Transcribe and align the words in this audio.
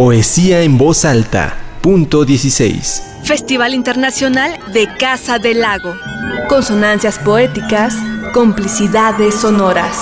Poesía 0.00 0.62
en 0.62 0.78
voz 0.78 1.04
alta. 1.04 1.58
Punto 1.82 2.24
16. 2.24 3.02
Festival 3.22 3.74
Internacional 3.74 4.58
de 4.72 4.88
Casa 4.98 5.38
del 5.38 5.60
Lago. 5.60 5.94
Consonancias 6.48 7.18
poéticas, 7.18 7.94
complicidades 8.32 9.34
sonoras. 9.34 9.94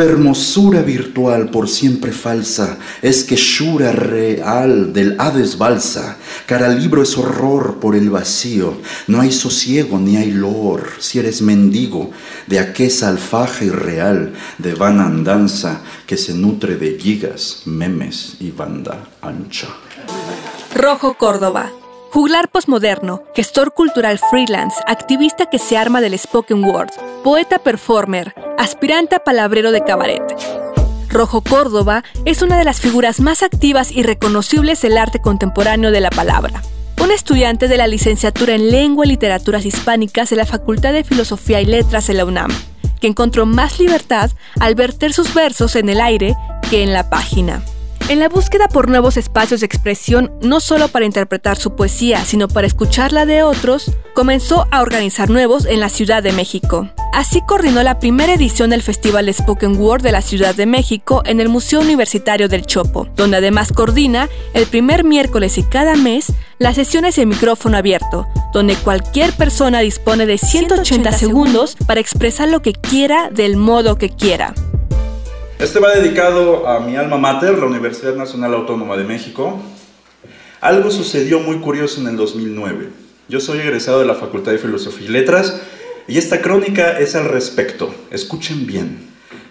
Fermosura 0.00 0.80
virtual 0.80 1.50
por 1.50 1.68
siempre 1.68 2.10
falsa, 2.10 2.78
es 3.02 3.22
que 3.22 3.36
shura 3.36 3.92
real 3.92 4.94
del 4.94 5.20
Hades 5.20 5.58
balsa, 5.58 6.16
cara 6.46 6.70
libro 6.70 7.02
es 7.02 7.18
horror 7.18 7.80
por 7.80 7.94
el 7.94 8.08
vacío, 8.08 8.78
no 9.08 9.20
hay 9.20 9.30
sosiego 9.30 9.98
ni 9.98 10.16
hay 10.16 10.30
lor, 10.30 10.88
si 11.00 11.18
eres 11.18 11.42
mendigo 11.42 12.12
de 12.46 12.60
aquesa 12.60 13.10
alfaje 13.10 13.66
irreal 13.66 14.32
de 14.56 14.72
vana 14.72 15.04
andanza 15.04 15.82
que 16.06 16.16
se 16.16 16.32
nutre 16.32 16.76
de 16.76 16.98
gigas, 16.98 17.64
memes 17.66 18.36
y 18.40 18.52
banda 18.52 19.06
ancha. 19.20 19.68
Rojo 20.74 21.12
Córdoba. 21.18 21.79
Juglar 22.12 22.50
posmoderno, 22.50 23.22
gestor 23.36 23.72
cultural 23.72 24.18
freelance, 24.18 24.76
activista 24.88 25.46
que 25.46 25.60
se 25.60 25.76
arma 25.76 26.00
del 26.00 26.18
spoken 26.18 26.64
word, 26.64 26.90
poeta 27.22 27.60
performer, 27.60 28.34
aspirante 28.58 29.14
a 29.14 29.20
palabrero 29.20 29.70
de 29.70 29.84
cabaret. 29.84 30.20
Rojo 31.08 31.40
Córdoba 31.40 32.02
es 32.24 32.42
una 32.42 32.58
de 32.58 32.64
las 32.64 32.80
figuras 32.80 33.20
más 33.20 33.44
activas 33.44 33.92
y 33.92 34.02
reconocibles 34.02 34.82
del 34.82 34.98
arte 34.98 35.20
contemporáneo 35.20 35.92
de 35.92 36.00
la 36.00 36.10
palabra. 36.10 36.62
Un 37.00 37.12
estudiante 37.12 37.68
de 37.68 37.76
la 37.76 37.86
licenciatura 37.86 38.56
en 38.56 38.72
Lengua 38.72 39.06
y 39.06 39.10
Literaturas 39.10 39.64
Hispánicas 39.64 40.30
de 40.30 40.36
la 40.36 40.46
Facultad 40.46 40.92
de 40.92 41.04
Filosofía 41.04 41.60
y 41.60 41.64
Letras 41.64 42.08
de 42.08 42.14
la 42.14 42.24
UNAM, 42.24 42.50
que 43.00 43.06
encontró 43.06 43.46
más 43.46 43.78
libertad 43.78 44.32
al 44.58 44.74
verter 44.74 45.12
sus 45.12 45.32
versos 45.32 45.76
en 45.76 45.88
el 45.88 46.00
aire 46.00 46.34
que 46.70 46.82
en 46.82 46.92
la 46.92 47.08
página. 47.08 47.62
En 48.10 48.18
la 48.18 48.28
búsqueda 48.28 48.66
por 48.66 48.88
nuevos 48.88 49.16
espacios 49.16 49.60
de 49.60 49.66
expresión, 49.66 50.32
no 50.42 50.58
solo 50.58 50.88
para 50.88 51.06
interpretar 51.06 51.56
su 51.56 51.76
poesía, 51.76 52.24
sino 52.24 52.48
para 52.48 52.66
escucharla 52.66 53.24
de 53.24 53.44
otros, 53.44 53.92
comenzó 54.14 54.66
a 54.72 54.82
organizar 54.82 55.30
nuevos 55.30 55.64
en 55.64 55.78
la 55.78 55.88
Ciudad 55.88 56.20
de 56.20 56.32
México. 56.32 56.88
Así 57.12 57.40
coordinó 57.46 57.84
la 57.84 58.00
primera 58.00 58.34
edición 58.34 58.70
del 58.70 58.82
Festival 58.82 59.32
Spoken 59.32 59.80
Word 59.80 60.02
de 60.02 60.10
la 60.10 60.22
Ciudad 60.22 60.56
de 60.56 60.66
México 60.66 61.22
en 61.24 61.38
el 61.38 61.48
Museo 61.48 61.82
Universitario 61.82 62.48
del 62.48 62.66
Chopo, 62.66 63.06
donde 63.14 63.36
además 63.36 63.70
coordina 63.70 64.28
el 64.54 64.66
primer 64.66 65.04
miércoles 65.04 65.56
y 65.56 65.62
cada 65.62 65.94
mes 65.94 66.32
las 66.58 66.74
sesiones 66.74 67.14
de 67.14 67.26
micrófono 67.26 67.76
abierto, 67.76 68.26
donde 68.52 68.74
cualquier 68.74 69.32
persona 69.34 69.78
dispone 69.78 70.26
de 70.26 70.36
180 70.36 71.12
segundos 71.12 71.76
para 71.86 72.00
expresar 72.00 72.48
lo 72.48 72.60
que 72.60 72.72
quiera 72.72 73.30
del 73.30 73.56
modo 73.56 73.98
que 73.98 74.10
quiera. 74.10 74.52
Este 75.60 75.78
va 75.78 75.94
dedicado 75.94 76.66
a 76.66 76.80
mi 76.80 76.96
alma 76.96 77.18
mater, 77.18 77.58
la 77.58 77.66
Universidad 77.66 78.14
Nacional 78.14 78.54
Autónoma 78.54 78.96
de 78.96 79.04
México. 79.04 79.60
Algo 80.62 80.90
sucedió 80.90 81.40
muy 81.40 81.58
curioso 81.58 82.00
en 82.00 82.06
el 82.08 82.16
2009. 82.16 82.88
Yo 83.28 83.40
soy 83.40 83.58
egresado 83.58 84.00
de 84.00 84.06
la 84.06 84.14
Facultad 84.14 84.52
de 84.52 84.58
Filosofía 84.58 85.08
y 85.08 85.10
Letras 85.10 85.60
y 86.08 86.16
esta 86.16 86.40
crónica 86.40 86.98
es 86.98 87.14
al 87.14 87.26
respecto. 87.26 87.94
Escuchen 88.10 88.66
bien. 88.66 89.09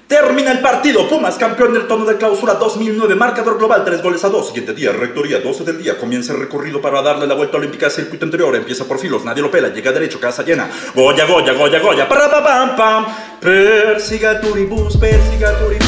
Termina 0.09 0.51
el 0.51 0.59
partido. 0.59 1.07
Pumas, 1.07 1.35
campeón 1.35 1.71
del 1.71 1.85
tono 1.85 2.03
de 2.03 2.17
clausura 2.17 2.55
2009. 2.55 3.13
Marcador 3.13 3.59
global, 3.59 3.85
3 3.85 4.01
goles 4.01 4.23
a 4.23 4.29
2. 4.29 4.47
Siguiente 4.47 4.73
día, 4.73 4.91
rectoría, 4.91 5.39
12 5.39 5.63
del 5.63 5.77
día. 5.77 5.99
Comienza 5.99 6.33
el 6.33 6.39
recorrido 6.39 6.81
para 6.81 7.03
darle 7.03 7.27
la 7.27 7.35
vuelta 7.35 7.57
olímpica 7.57 7.85
al 7.85 7.91
circuito 7.91 8.25
anterior. 8.25 8.55
Empieza 8.55 8.85
por 8.85 8.97
filos, 8.97 9.23
nadie 9.23 9.43
lo 9.43 9.51
pela. 9.51 9.69
Llega 9.69 9.91
derecho, 9.91 10.19
casa 10.19 10.41
llena. 10.41 10.67
Goya, 10.95 11.27
Goya, 11.27 11.53
Goya, 11.53 11.79
Goya. 11.79 12.09
Para, 12.09 12.27
pa, 12.27 12.43
pam, 12.43 12.75
pam. 12.75 13.05
Persiga 13.39 14.41
turibus. 14.41 14.97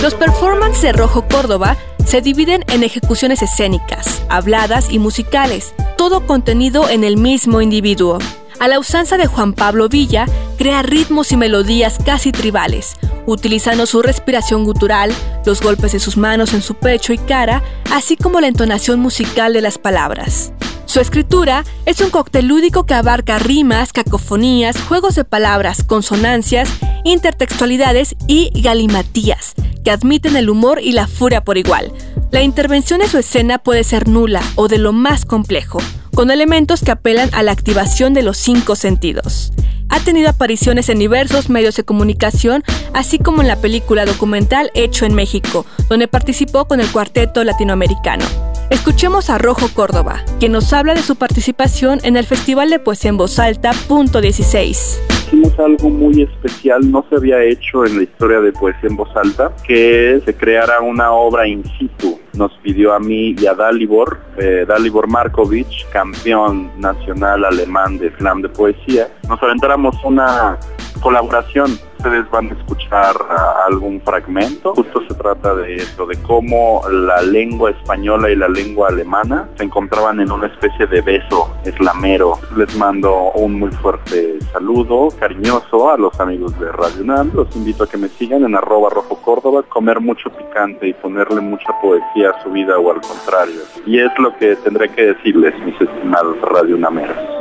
Los 0.04 0.14
performances 0.14 0.84
de 0.84 0.92
Rojo 0.94 1.26
Córdoba 1.28 1.76
se 2.06 2.22
dividen 2.22 2.64
en 2.68 2.84
ejecuciones 2.84 3.42
escénicas, 3.42 4.22
habladas 4.30 4.92
y 4.92 5.00
musicales, 5.00 5.74
todo 5.98 6.28
contenido 6.28 6.88
en 6.90 7.04
el 7.04 7.18
mismo 7.18 7.60
individuo. 7.60 8.20
A 8.60 8.68
la 8.68 8.78
usanza 8.78 9.18
de 9.18 9.26
Juan 9.26 9.54
Pablo 9.54 9.90
Villa, 9.90 10.28
crea 10.60 10.84
ritmos 10.84 11.32
y 11.32 11.38
melodías 11.38 11.98
casi 12.06 12.32
tribales, 12.32 12.96
utilizando 13.26 13.86
su 13.86 14.02
respiración 14.02 14.64
gutural, 14.64 15.14
los 15.46 15.62
golpes 15.62 15.92
de 15.92 16.00
sus 16.00 16.18
manos 16.18 16.54
en 16.54 16.62
su 16.62 16.76
pecho 16.76 17.14
y 17.14 17.18
cara, 17.18 17.64
así 17.92 18.16
como 18.16 18.42
la 18.42 18.48
entonación 18.48 19.00
musical 19.00 19.54
de 19.54 19.62
las 19.62 19.78
palabras. 19.78 20.54
Su 20.92 21.00
escritura 21.00 21.64
es 21.86 22.02
un 22.02 22.10
cóctel 22.10 22.48
lúdico 22.48 22.86
que 22.86 22.94
abarca 22.94 23.40
rimas, 23.40 23.94
cacofonías, 23.94 24.76
juegos 24.82 25.16
de 25.16 25.24
palabras, 25.24 25.86
consonancias, 25.86 26.70
intertextualidades 27.06 28.16
y 28.28 28.52
galimatías, 28.62 29.54
que 29.86 29.92
admiten 29.92 30.36
el 30.36 30.50
humor 30.50 30.82
y 30.82 30.92
la 30.92 31.08
furia 31.08 31.46
por 31.46 31.58
igual. 31.58 31.94
La 32.32 32.42
intervención 32.42 33.00
de 33.00 33.08
su 33.08 33.18
escena 33.18 33.58
puede 33.58 33.86
ser 33.86 34.10
nula 34.10 34.42
o 34.56 34.68
de 34.68 34.80
lo 34.80 34.92
más 34.92 35.24
complejo, 35.24 35.80
con 36.14 36.30
elementos 36.30 36.82
que 36.82 36.92
apelan 36.92 37.30
a 37.34 37.42
la 37.42 37.54
activación 37.54 38.14
de 38.14 38.24
los 38.24 38.38
cinco 38.38 38.76
sentidos. 38.76 39.54
Ha 39.92 40.00
tenido 40.00 40.30
apariciones 40.30 40.90
en 40.90 41.00
diversos 41.00 41.50
medios 41.50 41.76
de 41.76 41.84
comunicación, 41.84 42.64
así 42.94 43.20
como 43.20 43.42
en 43.42 43.48
la 43.48 43.58
película 43.58 44.06
documental 44.06 44.72
Hecho 44.74 45.06
en 45.06 45.14
México, 45.14 45.66
donde 45.90 46.08
participó 46.08 46.66
con 46.66 46.80
el 46.80 46.92
cuarteto 46.92 47.44
latinoamericano. 47.44 48.26
Escuchemos 48.70 49.30
a 49.30 49.38
Rojo 49.38 49.68
Córdoba, 49.74 50.24
quien 50.40 50.54
nos 50.54 50.72
habla 50.72 50.94
de 50.94 51.04
su 51.04 51.18
participación 51.18 52.00
en 52.04 52.16
el 52.16 52.26
Festival 52.26 52.70
de 52.70 52.80
Poesía 52.80 53.10
en 53.10 53.18
Voz 53.18 53.38
Alta, 53.38 53.72
punto 53.88 54.22
16 54.22 55.02
hicimos 55.32 55.58
algo 55.60 55.90
muy 55.90 56.24
especial, 56.24 56.92
no 56.92 57.06
se 57.10 57.16
había 57.16 57.42
hecho 57.42 57.86
en 57.86 57.98
la 57.98 58.04
historia 58.04 58.42
de 58.42 58.52
Poesía 58.52 58.90
en 58.90 58.98
Voz 58.98 59.10
Alta, 59.16 59.54
que 59.66 60.22
se 60.26 60.36
creara 60.36 60.82
una 60.82 61.14
obra 61.14 61.48
in 61.48 61.64
situ. 61.80 62.20
Nos 62.34 62.52
pidió 62.64 62.94
a 62.94 63.00
mí 63.00 63.36
y 63.38 63.46
a 63.46 63.54
Dalibor, 63.54 64.20
eh, 64.38 64.66
Dalibor 64.68 65.08
Markovich, 65.08 65.88
campeón 65.90 66.72
nacional 66.80 67.44
alemán 67.44 67.98
de 67.98 68.10
slam 68.18 68.42
de 68.42 68.50
poesía, 68.50 69.10
nos 69.28 69.42
aventáramos 69.44 69.96
una 70.04 70.58
colaboración 71.02 71.78
ustedes 72.02 72.30
van 72.32 72.50
a 72.50 72.54
escuchar 72.54 73.16
uh, 73.16 73.68
algún 73.68 74.02
fragmento. 74.02 74.74
Justo 74.74 75.04
se 75.08 75.14
trata 75.14 75.54
de 75.54 75.76
eso, 75.76 76.08
de 76.08 76.20
cómo 76.24 76.82
la 76.90 77.22
lengua 77.22 77.70
española 77.70 78.32
y 78.32 78.36
la 78.36 78.48
lengua 78.48 78.88
alemana 78.88 79.48
se 79.56 79.66
encontraban 79.66 80.20
en 80.20 80.32
una 80.32 80.48
especie 80.48 80.88
de 80.88 81.02
beso 81.02 81.56
eslamero. 81.64 82.40
Les 82.58 82.76
mando 82.76 83.32
un 83.34 83.60
muy 83.60 83.70
fuerte 83.70 84.40
saludo, 84.52 85.10
cariñoso 85.20 85.92
a 85.92 85.98
los 85.98 86.20
amigos 86.20 86.60
de 86.60 86.72
Radio 86.72 87.04
UNAM. 87.04 87.32
Los 87.36 87.56
invito 87.56 87.84
a 87.84 87.88
que 87.88 87.98
me 87.98 88.08
sigan 88.08 88.44
en 88.46 88.56
arroba 88.56 88.90
rojo 88.90 89.22
Córdoba, 89.22 89.62
comer 89.70 90.00
mucho 90.00 90.32
picante 90.32 90.88
y 90.88 90.94
ponerle 90.94 91.40
mucha 91.40 91.80
poesía 91.82 92.32
a 92.32 92.42
su 92.42 92.50
vida 92.50 92.80
o 92.80 92.92
al 92.92 93.02
contrario. 93.02 93.62
Y 93.86 94.00
es 94.00 94.12
lo 94.18 94.36
que 94.38 94.56
tendré 94.56 94.90
que 94.90 95.14
decirles, 95.14 95.54
mis 95.64 95.80
estimados 95.80 96.42
Radio 96.42 96.78
UNAMeros. 96.78 97.41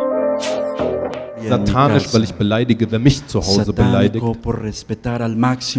Satanisch, 1.48 2.12
weil 2.12 2.24
ich 2.24 2.34
beleidige, 2.34 2.90
wer 2.90 2.98
mich 2.98 3.26
zu 3.26 3.40
Hause 3.40 3.72
beleidigt. 3.72 4.24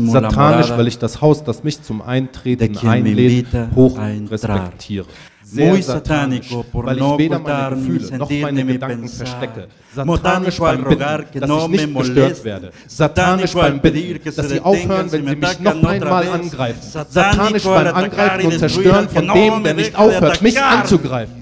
Satanisch, 0.07 0.69
weil 0.69 0.87
ich 0.87 0.97
das 0.97 1.21
Haus, 1.21 1.43
das 1.43 1.63
mich 1.63 1.81
zum 1.81 2.01
Eintreten 2.01 2.77
einlädt, 2.87 3.47
hoch 3.75 3.97
respektiere. 4.29 5.05
Sehr 5.43 5.83
satanisch, 5.83 6.49
weil 6.73 6.97
ich 6.97 7.17
weder 7.17 7.39
meine 7.39 7.75
Gefühle 7.75 8.17
noch 8.17 8.29
meine 8.29 8.65
Gedanken 8.65 9.07
verstecke. 9.09 9.67
Satanisch 9.93 10.57
beim 10.59 10.83
Bitten, 10.85 11.39
dass 11.39 11.49
ich 11.49 11.67
nicht 11.67 11.97
gestört 11.97 12.43
werde. 12.45 12.71
Satanisch 12.87 13.53
beim 13.53 13.81
Bitten, 13.81 14.19
dass 14.33 14.49
sie 14.49 14.61
aufhören, 14.61 15.11
wenn 15.11 15.27
sie 15.27 15.35
mich 15.35 15.59
noch 15.59 15.83
einmal 15.83 16.27
angreifen. 16.29 16.79
Satanisch 17.09 17.63
beim 17.63 17.95
Angreifen 17.95 18.45
und 18.45 18.59
Zerstören 18.59 19.09
von 19.09 19.27
dem, 19.27 19.63
der 19.63 19.73
nicht 19.73 19.95
aufhört, 19.95 20.41
mich 20.41 20.61
anzugreifen. 20.61 21.40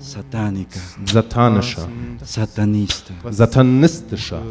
Satánica. 0.00 0.80
Satanischer. 1.04 1.86
Satanista. 2.24 3.12
Satanistischer. 3.30 4.42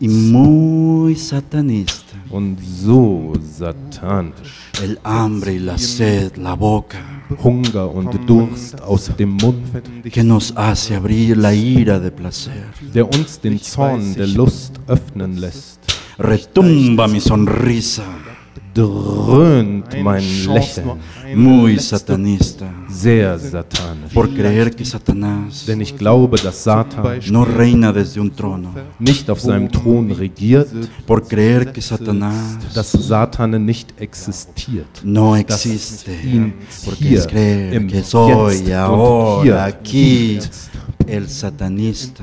Muy 0.00 1.16
satanista. 1.16 2.16
Und 2.30 2.58
so 2.60 3.32
satanisch. 3.58 4.70
El 4.80 4.98
hambre 5.02 5.54
y 5.54 5.58
la 5.58 5.76
sed, 5.76 6.36
la 6.36 6.54
boca. 6.54 6.98
Hunger 7.42 7.92
und 7.92 8.14
Durst 8.28 8.80
aus 8.80 9.10
dem 9.18 9.30
Mund. 9.30 9.66
Que 10.12 10.22
nos 10.22 10.54
hace 10.56 10.94
abrir 10.94 11.36
la 11.36 11.52
ira 11.52 11.98
de 11.98 12.10
placer. 12.10 12.70
Der 12.94 13.04
uns 13.04 13.40
den 13.40 13.60
Zorn 13.60 14.14
der 14.14 14.28
Lust 14.28 14.80
öffnen 14.86 15.36
lässt. 15.36 15.80
Retumba 16.18 17.08
mi 17.08 17.20
sonrisa. 17.20 18.04
Dröhnt 18.74 19.84
mein 20.02 20.22
Lächeln. 20.46 20.98
Muy 21.34 21.78
satanista. 21.78 22.66
Sehr 22.88 23.38
satanisch. 23.38 24.12
Por 24.14 24.28
creer 24.34 24.70
que 24.70 24.84
Satanás 24.84 25.64
Denn 25.66 25.80
ich 25.80 25.96
glaube, 25.96 26.38
dass 26.38 26.64
Satan 26.64 27.20
no 27.30 27.42
reina 27.42 27.92
desde 27.92 28.20
un 28.20 28.34
trono. 28.34 28.70
nicht 28.98 29.28
auf 29.30 29.40
seinem 29.40 29.70
Thron 29.70 30.10
regiert, 30.12 30.68
Por 31.06 31.22
creer 31.26 31.66
que 31.72 31.80
Satanás 31.82 32.58
dass 32.74 32.92
Satan 32.92 33.64
nicht 33.64 33.94
existiert. 34.00 35.02
no 35.04 35.34
dass 35.42 35.66
existe. 35.66 36.10
ihn 36.24 36.54
Porque 36.84 37.04
hier 37.08 37.18
es 37.18 37.26
creer 37.26 37.72
im 37.74 37.88
que 37.88 38.02
soy 38.02 38.54
Jetzt 38.54 38.66
und 38.68 38.72
ahora 38.74 39.42
hier 39.42 39.62
aquí. 39.62 40.38
gibt. 40.38 40.50
el 41.08 41.28
satanista, 41.28 42.22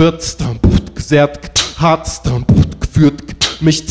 wird, 0.00 0.38
gesert, 0.94 1.38
hart, 1.78 2.22
geführt, 2.80 3.22
mich, 3.60 3.84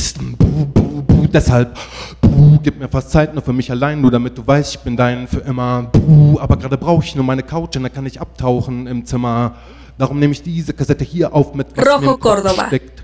deshalb, 1.32 1.78
Buh, 2.20 2.58
gib 2.64 2.80
mir 2.80 2.90
fast 2.90 3.12
Zeit 3.12 3.36
nur 3.36 3.44
für 3.44 3.54
mich 3.54 3.70
allein, 3.70 4.02
nur 4.02 4.10
damit 4.10 4.36
du 4.36 4.46
weißt, 4.46 4.76
ich 4.76 4.80
bin 4.80 4.98
dein 4.98 5.28
für 5.28 5.42
immer. 5.42 5.84
Buh, 5.84 6.40
aber 6.40 6.58
gerade 6.58 6.78
brauche 6.80 7.04
ich 7.04 7.16
nur 7.16 7.24
meine 7.24 7.44
Couch 7.44 7.76
und 7.76 7.84
dann 7.84 7.94
kann 7.94 8.08
ich 8.08 8.20
abtauchen 8.20 8.88
im 8.88 9.06
Zimmer. 9.06 9.56
Darum 10.00 10.18
nehme 10.18 10.34
ich 10.34 10.42
diese 10.42 10.74
Kassette 10.74 11.04
hier 11.04 11.32
auf 11.32 11.54
mit 11.54 11.68
was 11.76 11.86
Rojo 11.86 12.18
Córdoba. 12.18 12.66
steckt. 12.68 13.04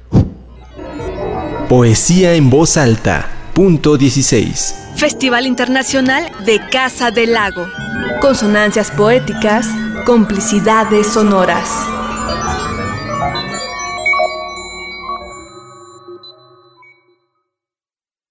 Poesía 1.69 2.33
en 2.33 2.49
voz 2.49 2.75
alta. 2.75 3.25
Punto 3.53 3.97
16. 3.97 4.51
Festival 4.95 5.45
Internacional 5.45 6.23
de 6.43 6.59
Casa 6.71 7.11
del 7.11 7.33
Lago. 7.33 7.67
Consonancias 8.19 8.89
poéticas, 8.89 9.67
complicidades 10.05 11.07
sonoras. 11.07 11.94